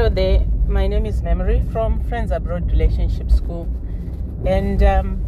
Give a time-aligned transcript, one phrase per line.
[0.00, 0.46] Hello there.
[0.66, 3.68] My name is Memory from Friends Abroad Relationship School,
[4.46, 5.22] and um,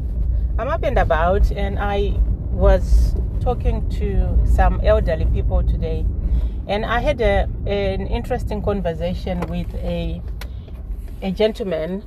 [0.58, 1.52] I'm up and about.
[1.52, 2.15] And I
[2.50, 6.07] was talking to some elderly people today,
[6.69, 10.22] and I had a, an interesting conversation with a
[11.20, 12.02] a gentleman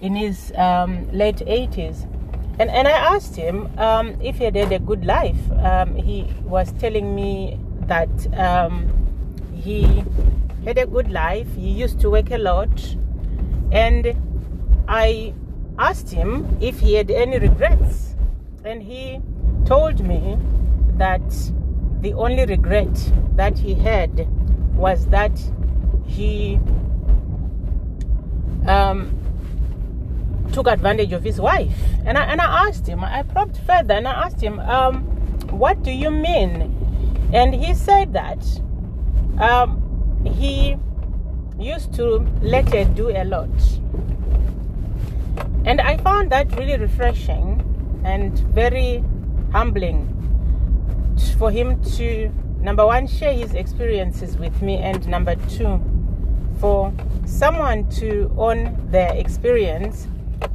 [0.00, 2.02] in his um, late 80s.
[2.58, 5.52] And, and I asked him um, if he had had a good life.
[5.62, 8.90] Um, he was telling me that um,
[9.54, 10.02] he
[10.68, 11.46] had a good life.
[11.56, 12.96] He used to work a lot.
[13.72, 14.14] And
[14.86, 15.32] I
[15.78, 18.14] asked him if he had any regrets.
[18.64, 19.20] And he
[19.64, 20.36] told me
[20.98, 21.22] that
[22.02, 22.94] the only regret
[23.36, 24.28] that he had
[24.76, 25.32] was that
[26.06, 26.60] he
[28.66, 29.14] um,
[30.52, 31.78] took advantage of his wife.
[32.04, 35.04] And I, and I asked him, I probed further and I asked him, um,
[35.48, 36.74] What do you mean?
[37.32, 38.44] And he said that
[39.40, 39.77] um,
[40.24, 40.76] he
[41.58, 43.48] used to let her do a lot.
[45.64, 47.62] And I found that really refreshing
[48.04, 49.02] and very
[49.52, 50.14] humbling
[51.38, 52.28] for him to,
[52.60, 55.80] number one, share his experiences with me, and number two,
[56.60, 56.92] for
[57.26, 60.06] someone to own their experience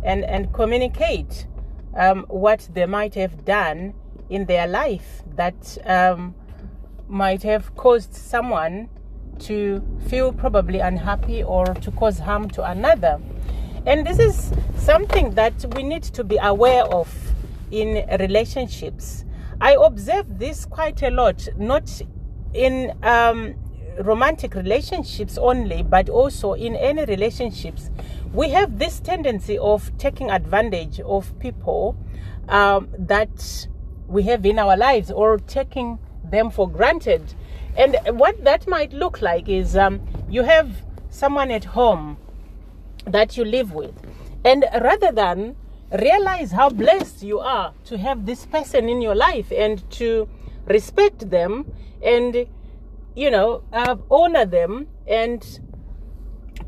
[0.03, 1.47] and, and communicate
[1.95, 3.93] um, what they might have done
[4.29, 6.33] in their life that um,
[7.07, 8.89] might have caused someone
[9.39, 13.19] to feel probably unhappy or to cause harm to another.
[13.85, 17.13] And this is something that we need to be aware of
[17.71, 19.25] in relationships.
[19.59, 22.01] I observe this quite a lot, not
[22.53, 23.55] in um,
[23.99, 27.89] romantic relationships only, but also in any relationships.
[28.33, 31.95] We have this tendency of taking advantage of people
[32.49, 33.67] um, that
[34.07, 37.33] we have in our lives or taking them for granted.
[37.77, 40.69] And what that might look like is um, you have
[41.09, 42.17] someone at home
[43.05, 43.93] that you live with,
[44.45, 45.55] and rather than
[45.99, 50.27] realize how blessed you are to have this person in your life and to
[50.65, 51.71] respect them
[52.03, 52.47] and
[53.15, 55.59] you know uh, honor them and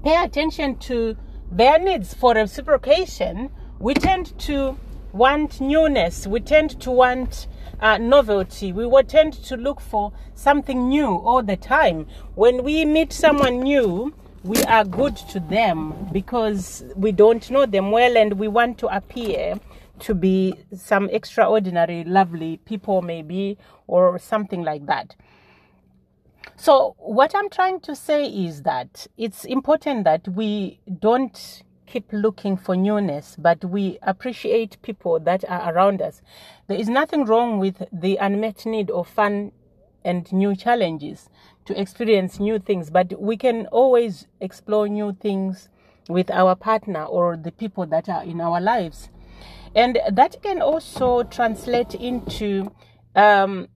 [0.03, 1.17] pay attention to
[1.51, 3.49] their needs for reciprocation
[3.79, 4.77] we tend to
[5.15, 6.27] want newness.
[6.27, 7.47] We tend to want
[7.79, 8.71] uh, novelty.
[8.71, 12.07] We will tend to look for something new all the time.
[12.35, 14.13] When we meet someone new
[14.45, 18.87] we are good to them because we don't know them well and we want to
[18.95, 19.59] appear
[19.97, 25.15] to be some extraordinary, lovely people, maybe, or something like that.
[26.57, 31.63] So, what I'm trying to say is that it's important that we don't
[31.95, 36.21] keep looking for newness, but we appreciate people that are around us.
[36.67, 39.53] There is nothing wrong with the unmet need of fun
[40.03, 41.29] and new challenges
[41.63, 45.69] to experience new things, but we can always explore new things
[46.09, 49.07] with our partner or the people that are in our lives.
[49.73, 52.73] And that can also translate into,
[53.15, 53.69] um,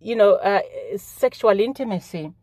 [0.00, 0.60] you know, uh,
[0.98, 2.34] sexual intimacy.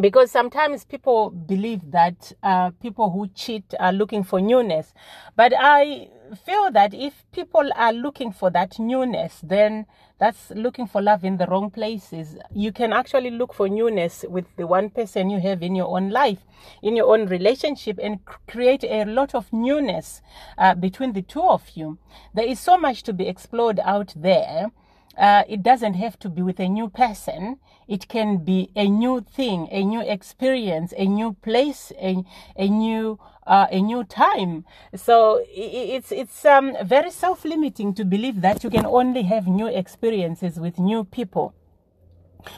[0.00, 4.94] Because sometimes people believe that uh, people who cheat are looking for newness.
[5.34, 6.08] But I
[6.46, 9.86] feel that if people are looking for that newness, then
[10.18, 12.36] that's looking for love in the wrong places.
[12.54, 16.10] You can actually look for newness with the one person you have in your own
[16.10, 16.44] life,
[16.82, 20.22] in your own relationship, and create a lot of newness
[20.58, 21.98] uh, between the two of you.
[22.34, 24.70] There is so much to be explored out there.
[25.18, 27.58] Uh, it doesn't have to be with a new person.
[27.88, 32.24] It can be a new thing, a new experience, a new place, a,
[32.56, 34.64] a new uh, a new time.
[34.94, 40.60] So it's it's um, very self-limiting to believe that you can only have new experiences
[40.60, 41.54] with new people.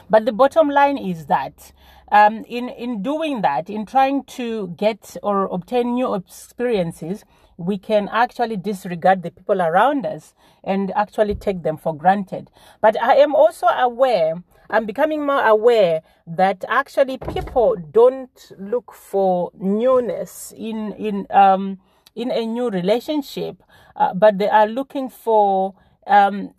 [0.09, 1.71] But the bottom line is that
[2.11, 7.23] um, in in doing that, in trying to get or obtain new experiences,
[7.61, 10.33] we can actually disregard the people around us
[10.63, 12.49] and actually take them for granted.
[12.81, 19.51] But I am also aware, I'm becoming more aware that actually people don't look for
[19.57, 21.79] newness in in um,
[22.15, 23.63] in a new relationship,
[23.95, 25.75] uh, but they are looking for
[26.07, 26.53] um,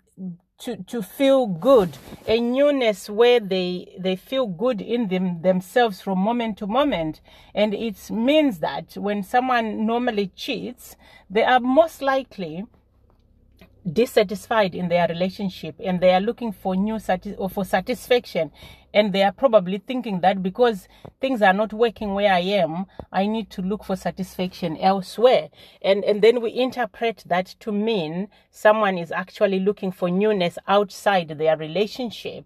[0.58, 1.96] to, to feel good,
[2.26, 7.20] a newness where they they feel good in them themselves from moment to moment.
[7.54, 10.96] And it means that when someone normally cheats,
[11.28, 12.64] they are most likely
[13.90, 16.98] dissatisfied in their relationship and they are looking for new
[17.38, 18.50] or for satisfaction.
[18.94, 20.86] And they are probably thinking that because
[21.20, 25.48] things are not working where I am I need to look for satisfaction elsewhere.
[25.80, 31.28] And and then we interpret that to mean someone is actually looking for newness outside
[31.28, 32.44] their relationship.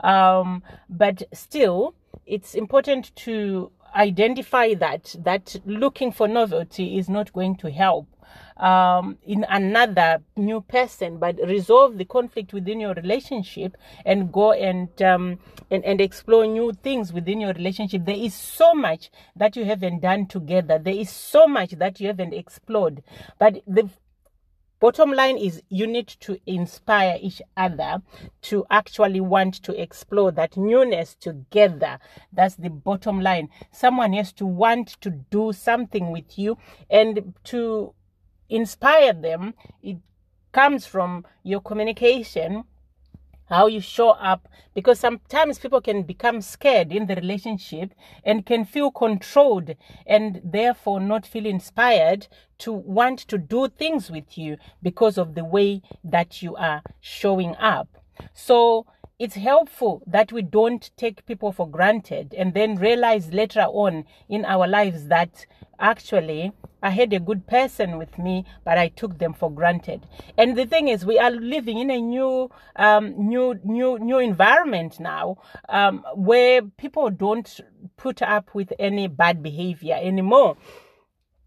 [0.00, 1.94] Um, but still
[2.26, 8.06] it's important to identify that that looking for novelty is not going to help
[8.56, 15.02] um, in another new person, but resolve the conflict within your relationship and go and,
[15.02, 15.38] um,
[15.70, 18.04] and and explore new things within your relationship.
[18.04, 20.78] There is so much that you haven't done together.
[20.78, 23.02] There is so much that you haven't explored,
[23.38, 23.88] but the
[24.78, 28.02] Bottom line is you need to inspire each other
[28.42, 31.98] to actually want to explore that newness together.
[32.30, 33.48] That's the bottom line.
[33.72, 36.58] Someone has to want to do something with you
[36.90, 37.94] and to
[38.50, 39.54] inspire them.
[39.82, 39.96] It
[40.52, 42.64] comes from your communication
[43.48, 47.92] how you show up because sometimes people can become scared in the relationship
[48.24, 49.74] and can feel controlled
[50.06, 52.26] and therefore not feel inspired
[52.58, 57.54] to want to do things with you because of the way that you are showing
[57.56, 57.88] up.
[58.32, 58.86] So
[59.18, 64.44] it's helpful that we don't take people for granted and then realize later on in
[64.44, 65.46] our lives that
[65.78, 66.52] actually
[66.82, 70.06] I had a good person with me, but I took them for granted.
[70.36, 75.00] And the thing is, we are living in a new, um, new, new, new environment
[75.00, 75.38] now,
[75.68, 77.60] um, where people don't
[77.96, 80.56] put up with any bad behavior anymore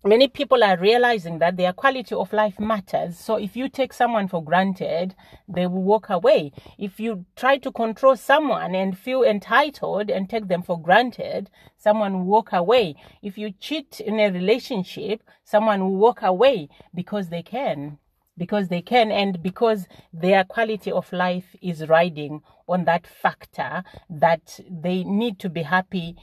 [0.04, 3.20] many people are realizing that their quality of life matters.
[3.20, 5.16] So if you take someone for granted,
[5.48, 6.52] they will walk away.
[6.78, 12.14] If you try to control someone and feel entitled and take them for granted, someone
[12.14, 12.96] will walk away.
[13.22, 17.98] If you cheat in a relationship, someone will walk away because they can.
[18.38, 24.62] Because they can, and because their quality of life is riding on that factor that
[24.70, 26.16] they need to be happy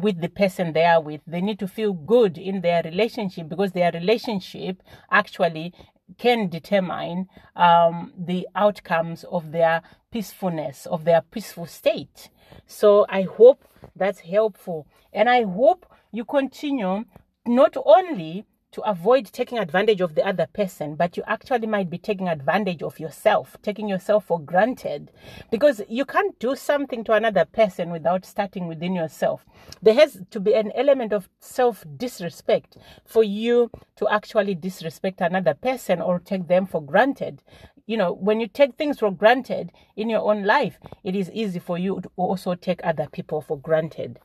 [0.00, 1.20] with the person they are with.
[1.26, 5.72] They need to feel good in their relationship because their relationship actually
[6.18, 12.30] can determine um, the outcomes of their peacefulness, of their peaceful state.
[12.66, 13.64] So I hope
[13.96, 14.86] that's helpful.
[15.12, 17.04] And I hope you continue
[17.46, 18.44] not only
[18.74, 22.82] to avoid taking advantage of the other person, but you actually might be taking advantage
[22.82, 25.12] of yourself, taking yourself for granted.
[25.48, 29.46] Because you can't do something to another person without starting within yourself.
[29.80, 35.54] There has to be an element of self disrespect for you to actually disrespect another
[35.54, 37.44] person or take them for granted.
[37.86, 41.60] You know, when you take things for granted in your own life, it is easy
[41.60, 44.18] for you to also take other people for granted.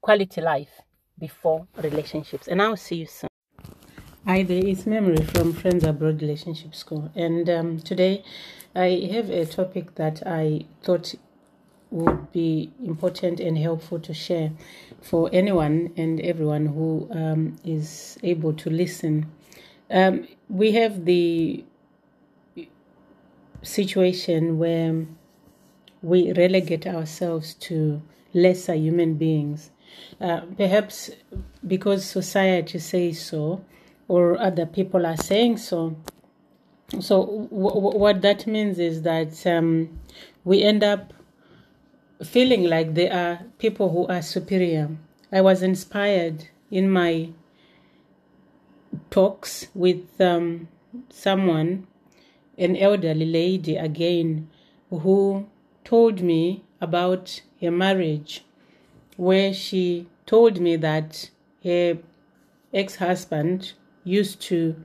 [0.00, 0.82] Quality life
[1.18, 2.48] before relationships.
[2.48, 3.28] And I'll see you soon.
[4.26, 7.10] Hi there, it's Memory from Friends Abroad Relationship School.
[7.14, 8.22] And um, today
[8.74, 11.14] I have a topic that I thought
[11.90, 14.52] would be important and helpful to share
[15.00, 19.32] for anyone and everyone who um, is able to listen.
[19.90, 21.64] Um, we have the
[23.62, 25.06] situation where
[26.02, 28.02] we relegate ourselves to
[28.34, 29.70] lesser human beings
[30.20, 31.10] uh, perhaps
[31.66, 33.64] because society says so,
[34.08, 35.96] or other people are saying so.
[37.00, 40.00] So, w- w- what that means is that um,
[40.44, 41.12] we end up
[42.24, 44.88] feeling like there are people who are superior.
[45.30, 47.30] I was inspired in my
[49.10, 50.68] talks with um,
[51.10, 51.86] someone,
[52.56, 54.48] an elderly lady again,
[54.90, 55.46] who
[55.84, 58.44] told me about her marriage
[59.18, 61.28] where she told me that
[61.64, 61.98] her
[62.72, 63.72] ex husband
[64.04, 64.76] used to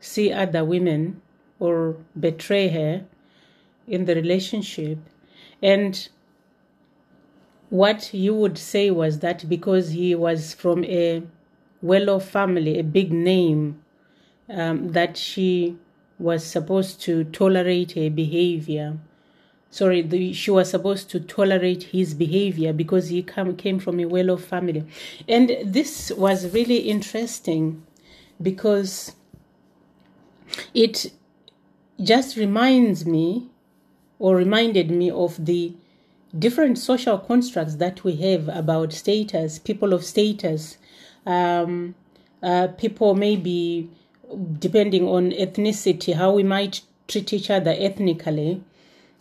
[0.00, 1.22] see other women
[1.60, 3.04] or betray her
[3.86, 4.98] in the relationship.
[5.62, 6.08] And
[7.70, 11.22] what you would say was that because he was from a
[11.80, 13.80] well off family, a big name,
[14.48, 15.76] um, that she
[16.18, 18.98] was supposed to tolerate her behavior
[19.70, 24.06] sorry the, she was supposed to tolerate his behavior because he come, came from a
[24.06, 24.84] well-off family.
[25.28, 27.84] And this was really interesting
[28.40, 29.14] because
[30.74, 31.12] it
[32.00, 33.48] just reminds me
[34.18, 35.74] or reminded me of the
[36.36, 40.76] different social constructs that we have about status people of status
[41.24, 41.94] um,
[42.42, 43.88] uh, people maybe
[44.58, 48.62] depending on ethnicity how we might treat each other ethnically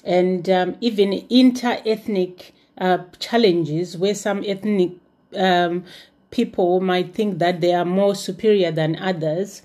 [0.07, 4.91] and um, even inter-ethnic uh, challenges where some ethnic
[5.35, 5.83] um,
[6.31, 9.63] people might think that they are more superior than others.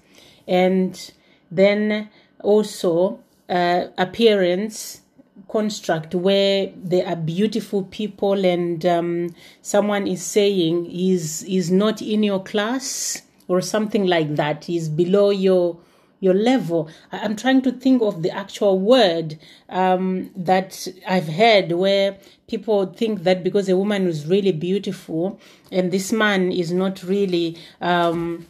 [0.48, 1.12] And
[1.50, 2.10] then
[2.42, 5.02] also uh, appearance
[5.48, 12.22] construct where there are beautiful people and um, someone is saying is is not in
[12.22, 15.76] your class or something like that is below your
[16.22, 16.88] your level.
[17.10, 19.38] I'm trying to think of the actual word
[19.68, 25.40] um, that I've heard where people think that because a woman is really beautiful
[25.72, 27.58] and this man is not really.
[27.80, 28.46] Um,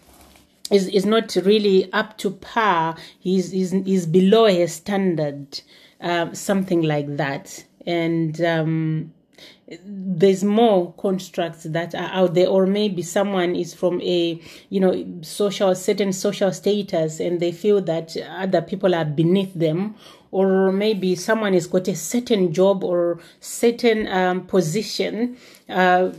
[0.71, 2.97] is, is not really up to par.
[3.19, 5.61] He's, he's, he's below his standard,
[6.01, 7.63] uh, something like that.
[7.85, 9.13] And um,
[9.85, 15.07] there's more constructs that are out there or maybe someone is from a you know
[15.23, 19.95] social certain social status and they feel that other people are beneath them
[20.31, 25.37] or maybe someone has got a certain job or certain um, position
[25.69, 26.11] uh,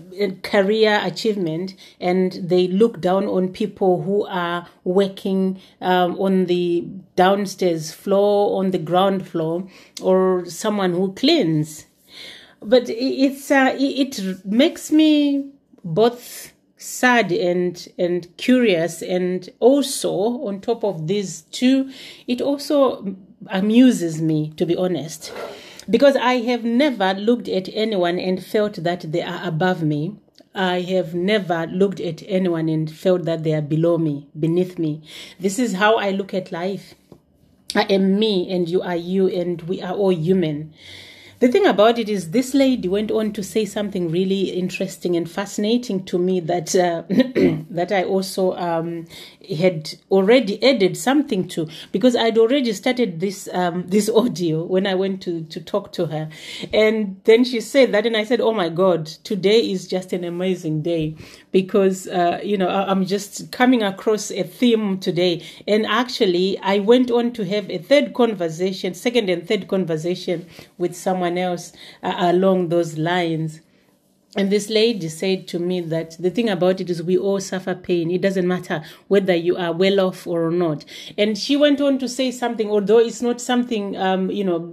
[0.44, 7.92] career achievement and they look down on people who are working um, on the downstairs
[7.92, 9.68] floor on the ground floor
[10.01, 11.86] or someone who cleans
[12.63, 15.51] but it's uh, it makes me
[15.84, 20.12] both sad and and curious and also
[20.46, 21.89] on top of these two
[22.27, 23.15] it also
[23.48, 25.34] amuses me to be honest
[25.89, 30.15] because i have never looked at anyone and felt that they are above me
[30.55, 35.01] I have never looked at anyone and felt that they are below me, beneath me.
[35.39, 36.93] This is how I look at life.
[37.75, 40.74] I am me and you are you and we are all human.
[41.44, 45.30] The thing about it is, this lady went on to say something really interesting and
[45.30, 47.04] fascinating to me that uh,
[47.70, 49.08] that I also um,
[49.60, 51.68] had already added something to.
[51.92, 56.06] Because I'd already started this um, this audio when I went to to talk to
[56.06, 56.30] her,
[56.72, 60.24] and then she said that, and I said, "Oh my God, today is just an
[60.24, 61.18] amazing day.
[61.52, 67.12] Because uh, you know I'm just coming across a theme today, and actually I went
[67.12, 70.48] on to have a third conversation, second and third conversation
[70.78, 73.62] with someone." Someone else uh, along those lines.
[74.36, 77.75] And this lady said to me that the thing about it is we all suffer
[77.75, 78.10] pain.
[78.10, 80.86] It doesn't matter whether you are well off or not.
[81.20, 84.72] And she went on to say something, although it's not something, um, you know,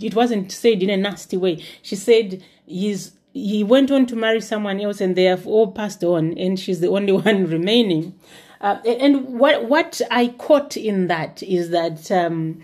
[0.00, 1.62] it wasn't said in a nasty way.
[1.82, 6.04] She said he's he went on to marry someone else and they have all passed
[6.04, 8.14] on and she's the only one remaining.
[8.62, 12.62] Uh, and what what I caught in that is that um,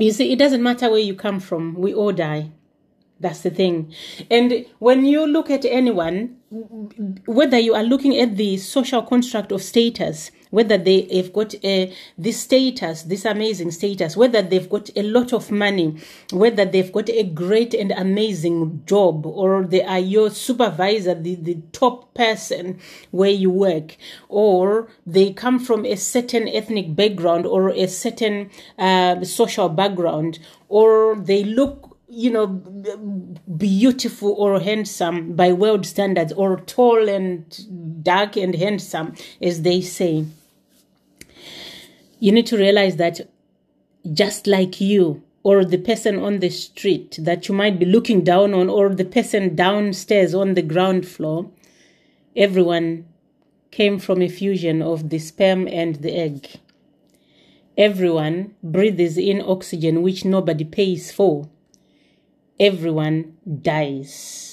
[0.00, 2.50] you see, it doesn't matter where you come from, we all die.
[3.20, 3.92] That's the thing.
[4.30, 6.38] And when you look at anyone,
[7.26, 11.94] whether you are looking at the social construct of status, whether they have got a,
[12.18, 15.96] this status, this amazing status, whether they've got a lot of money,
[16.32, 21.56] whether they've got a great and amazing job, or they are your supervisor, the, the
[21.72, 22.78] top person
[23.10, 23.96] where you work,
[24.28, 30.38] or they come from a certain ethnic background or a certain uh, social background,
[30.68, 32.48] or they look you know,
[33.56, 40.24] beautiful or handsome by world standards, or tall and dark and handsome, as they say.
[42.20, 43.22] You need to realize that
[44.12, 48.54] just like you, or the person on the street that you might be looking down
[48.54, 51.50] on, or the person downstairs on the ground floor,
[52.36, 53.06] everyone
[53.72, 56.46] came from a fusion of the sperm and the egg.
[57.76, 61.48] Everyone breathes in oxygen which nobody pays for
[62.60, 64.49] everyone dies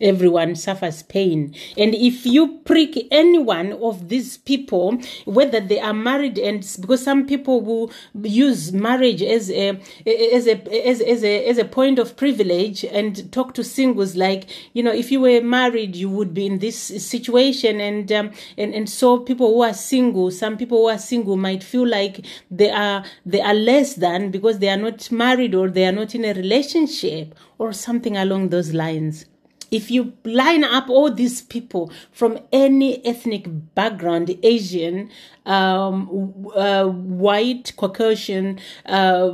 [0.00, 1.54] everyone suffers pain.
[1.76, 7.02] And if you prick any one of these people, whether they are married and because
[7.02, 11.98] some people will use marriage as a as a as, as a as a point
[11.98, 16.34] of privilege and talk to singles like you know if you were married you would
[16.34, 20.78] be in this situation and um, and and so people who are single some people
[20.78, 24.76] who are single might feel like they are they are less than because they are
[24.76, 29.26] not married or they are not in a relationship or something along those lines
[29.74, 35.10] if you line up all these people from any ethnic background asian
[35.46, 39.30] um, uh, white caucasian uh,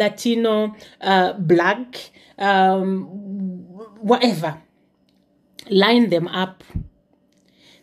[0.00, 3.04] latino uh, black um,
[4.00, 4.58] whatever
[5.70, 6.64] line them up.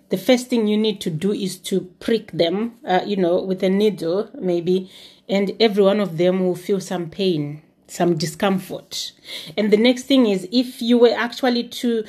[0.10, 3.62] The first thing you need to do is to prick them uh, you know with
[3.62, 4.90] a needle maybe
[5.28, 9.12] and every one of them will feel some pain some discomfort.
[9.58, 12.04] And the next thing is if you were actually to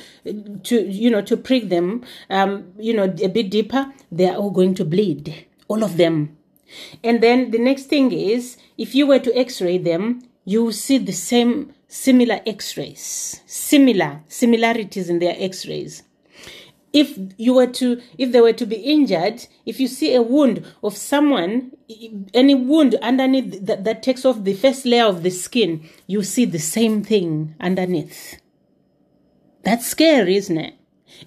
[0.63, 4.51] to you know to prick them um you know a bit deeper they are all
[4.51, 6.37] going to bleed all of them.
[7.03, 11.11] And then the next thing is if you were to x-ray them you see the
[11.11, 16.03] same similar x-rays similar similarities in their x-rays
[16.93, 20.65] if you were to if they were to be injured if you see a wound
[20.83, 21.71] of someone
[22.33, 26.45] any wound underneath that, that takes off the first layer of the skin you see
[26.45, 28.39] the same thing underneath.
[29.63, 30.75] That's scary isn't it?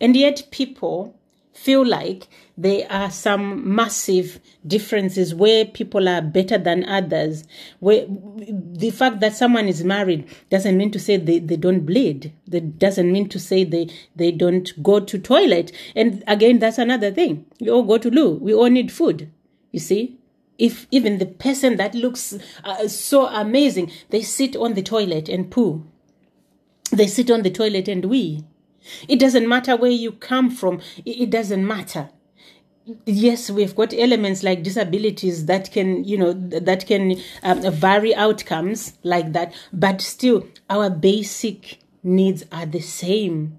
[0.01, 1.19] And yet people
[1.55, 7.45] feel like there are some massive differences where people are better than others.
[7.79, 12.33] Where the fact that someone is married doesn't mean to say they, they don't bleed.
[12.49, 15.73] That doesn't mean to say they, they don't go to toilet.
[15.95, 17.47] And again, that's another thing.
[17.61, 18.35] We all go to loo.
[18.35, 19.31] We all need food.
[19.71, 20.19] You see?
[20.59, 25.51] If even the person that looks uh, so amazing, they sit on the toilet and
[25.51, 25.85] poo.
[26.93, 28.45] They sit on the toilet and wee.
[29.09, 30.81] It doesn't matter where you come from.
[31.05, 32.11] It doesn't matter.
[33.07, 38.93] Yes we've got elements like disabilities that can you know that can um, vary outcomes
[39.03, 43.59] like that but still our basic needs are the same.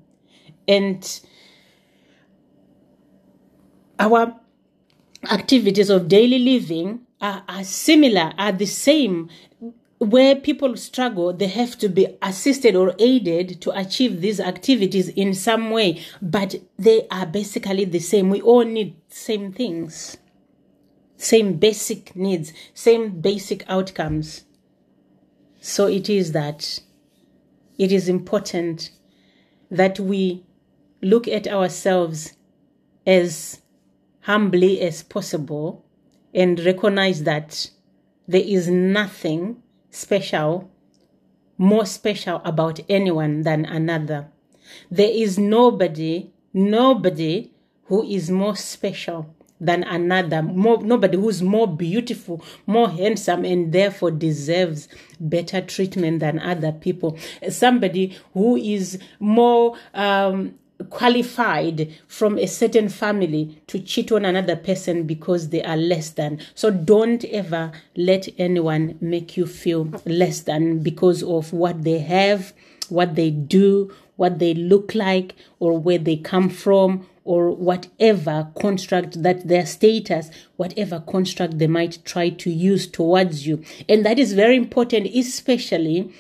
[0.68, 1.22] And
[4.00, 4.40] our
[5.30, 9.30] activities of daily living are, are similar are the same
[9.98, 15.34] where people struggle, they have to be assisted or aided to achieve these activities in
[15.34, 18.30] some way, but they are basically the same.
[18.30, 20.18] We all need same things,
[21.18, 24.44] same basic needs, same basic outcomes.
[25.62, 26.80] So it is that
[27.78, 28.92] it is important
[29.72, 30.46] that we
[31.02, 32.34] look at ourselves
[33.08, 33.62] as
[34.22, 35.86] humbly as possible
[36.34, 37.70] and recognize that
[38.28, 39.62] there is nothing
[39.96, 40.70] special,
[41.58, 44.28] more special about anyone than another.
[44.92, 47.52] There is nobody, nobody
[47.86, 54.12] who is more special than another, more, nobody who's more beautiful, more handsome, and therefore
[54.12, 57.18] deserves better treatment than other people.
[57.50, 60.56] Somebody who is more um,
[60.90, 66.40] qualified from a certain family to cheat on another person because they are less than.
[66.54, 72.54] So don't ever let anyone make you feel less than because of what they have,
[72.90, 79.24] what they do, what they look like, or where they come from, or whatever construct
[79.24, 83.64] that their status, whatever construct they might try to use towards you.
[83.90, 86.14] And that is very important, especially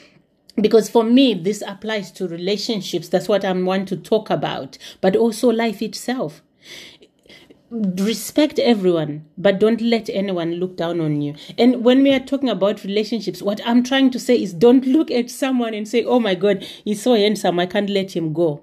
[0.56, 3.10] because for me this applies to relationships.
[3.10, 4.78] That's what i want to talk about.
[5.02, 6.42] But also life itself.
[7.72, 11.36] Respect everyone but don't let anyone look down on you.
[11.58, 15.12] And when we are talking about relationships what i'm trying to say is don't look
[15.12, 18.62] at someone and say oh my god he's so handsome i can't let him go.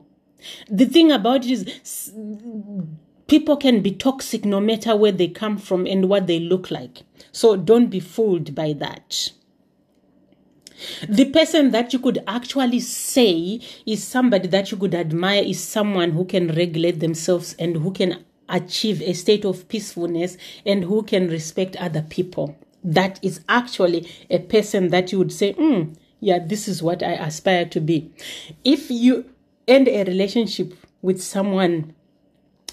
[0.68, 2.12] The thing about it is
[3.26, 7.02] people can be toxic no matter where they come from and what they look like.
[7.32, 9.30] So don't be fooled by that
[11.08, 16.12] the person that you could actually say is somebody that you could admire is someone
[16.12, 21.28] who can regulate themselves and who can achieve a state of peacefulness and who can
[21.28, 22.56] respect other people.
[22.84, 27.12] That is actually a person that you would say, mm, yeah, this is what I
[27.12, 28.12] aspire to be.
[28.64, 29.24] If you
[29.66, 31.94] end a relationship with someone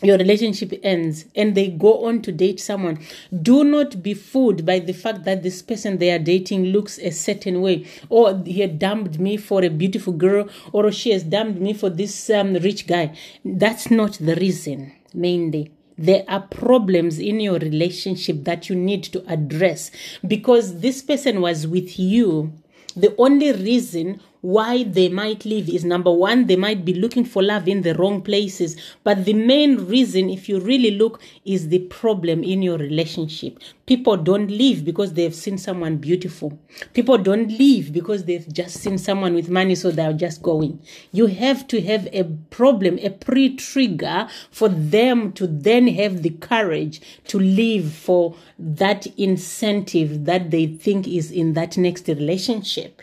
[0.01, 2.99] your relationship ends and they go on to date someone,
[3.41, 7.11] do not be fooled by the fact that this person they are dating looks a
[7.11, 11.59] certain way, or he had dumped me for a beautiful girl, or she has dumped
[11.59, 13.15] me for this um, rich guy.
[13.43, 19.21] That's not the reason, mainly there are problems in your relationship that you need to
[19.27, 19.91] address
[20.25, 22.53] because this person was with you.
[22.95, 27.43] The only reason why they might leave is number one, they might be looking for
[27.43, 28.77] love in the wrong places.
[29.03, 33.59] But the main reason, if you really look, is the problem in your relationship.
[33.85, 36.57] People don't leave because they've seen someone beautiful.
[36.93, 40.79] People don't leave because they've just seen someone with money, so they're just going.
[41.11, 46.29] You have to have a problem, a pre trigger for them to then have the
[46.29, 53.01] courage to leave for that incentive that they think is in that next relationship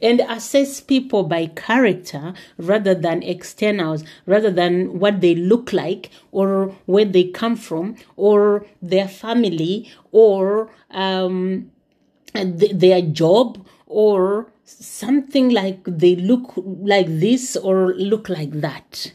[0.00, 6.74] and assess people by character rather than externals, rather than what they look like or
[6.86, 11.70] where they come from or their family or um,
[12.34, 19.12] th- their job or something like they look like this or look like that.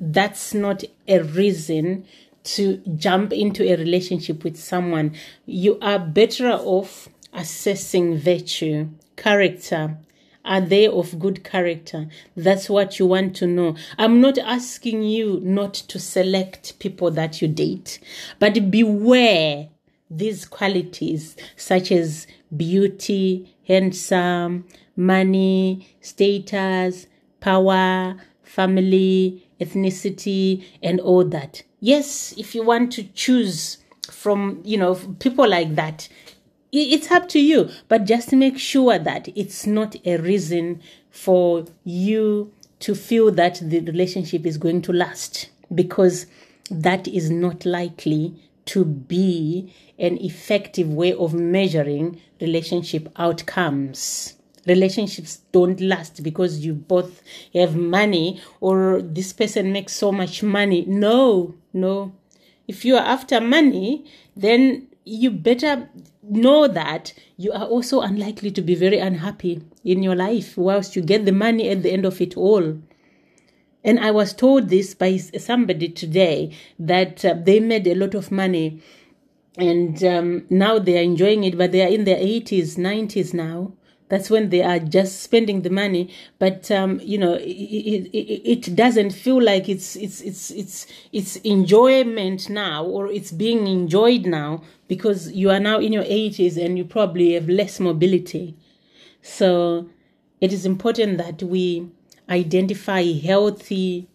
[0.00, 2.04] That's not a reason
[2.44, 5.14] to jump into a relationship with someone.
[5.44, 9.98] You are better off assessing virtue character
[10.48, 12.08] are they of good character?
[12.34, 13.76] That's what you want to know.
[13.98, 17.98] I'm not asking you not to select people that you date,
[18.38, 19.68] but beware
[20.10, 22.26] these qualities such as
[22.56, 27.06] beauty, handsome, money, status,
[27.40, 31.62] power, family, ethnicity, and all that.
[31.80, 33.78] Yes, if you want to choose
[34.10, 36.08] from, you know, people like that,
[36.70, 42.52] it's up to you but just make sure that it's not a reason for you
[42.80, 46.26] to feel that the relationship is going to last because
[46.70, 48.34] that is not likely
[48.66, 54.34] to be an effective way of measuring relationship outcomes.
[54.66, 57.22] Relationships don't last because you both
[57.54, 60.84] have money or this person makes so much money.
[60.86, 62.12] No, no.
[62.68, 64.04] If you are after money,
[64.36, 65.88] then you better
[66.30, 71.02] know that you are also unlikely to be very unhappy in your life whilst you
[71.02, 72.78] get the money at the end of it all.
[73.84, 78.30] And I was told this by somebody today that uh, they made a lot of
[78.30, 78.82] money
[79.56, 83.72] and um, now they are enjoying it, but they are in their 80s, 90s now.
[84.08, 88.74] That's when they are just spending the money, but um, you know it, it, it
[88.76, 94.62] doesn't feel like it's it's it's it's it's enjoyment now, or it's being enjoyed now
[94.88, 98.56] because you are now in your 80s and you probably have less mobility.
[99.20, 99.88] So
[100.40, 101.90] it is important that we
[102.30, 104.08] identify healthy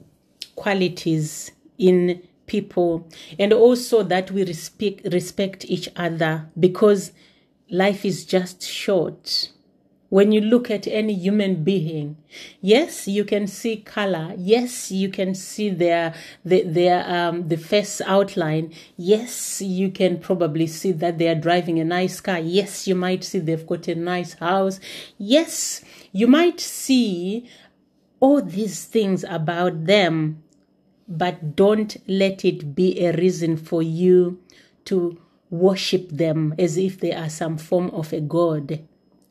[0.55, 3.07] qualities in people
[3.39, 7.11] and also that we respect respect each other because
[7.69, 9.49] life is just short
[10.13, 12.15] when you look at any human being
[12.61, 16.13] yes you can see color yes you can see their
[16.45, 21.79] their, their um the face outline yes you can probably see that they are driving
[21.79, 24.79] a nice car yes you might see they've got a nice house
[25.17, 27.49] yes you might see
[28.23, 30.41] all these things about them,
[31.09, 34.39] but don't let it be a reason for you
[34.85, 38.79] to worship them as if they are some form of a god.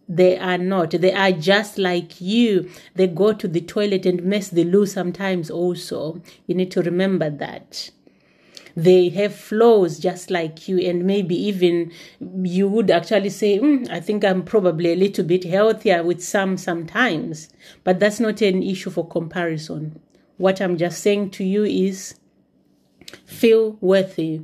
[0.08, 0.90] They are not.
[0.90, 2.68] They are just like you.
[2.94, 6.20] They go to the toilet and mess the loo sometimes also.
[6.46, 7.90] You need to remember that
[8.76, 11.92] they have flaws just like you and maybe even
[12.42, 16.56] you would actually say mm, i think i'm probably a little bit healthier with some
[16.56, 17.48] sometimes
[17.84, 20.00] but that's not an issue for comparison
[20.38, 22.14] what i'm just saying to you is
[23.26, 24.40] feel worthy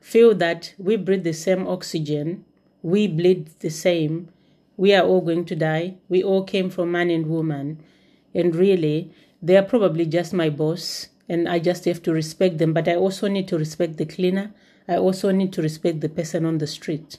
[0.00, 2.44] feel that we breathe the same oxygen
[2.82, 4.28] we bleed the same
[4.76, 7.78] we are all going to die we all came from man and woman
[8.34, 9.10] and really
[9.42, 12.72] they are probably just my boss and I just have to respect them.
[12.72, 14.52] But I also need to respect the cleaner.
[14.88, 17.18] I also need to respect the person on the street.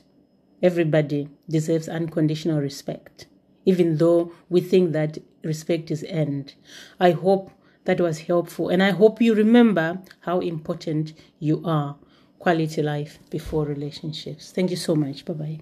[0.61, 3.27] Everybody deserves unconditional respect,
[3.65, 6.53] even though we think that respect is earned.
[6.99, 7.51] I hope
[7.85, 11.97] that was helpful, and I hope you remember how important you are.
[12.39, 14.51] Quality life before relationships.
[14.51, 15.25] Thank you so much.
[15.25, 15.53] Bye bye.